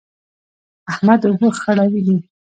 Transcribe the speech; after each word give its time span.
احمد 0.91 1.21
اوبه 1.27 1.47
خړولې. 1.59 2.17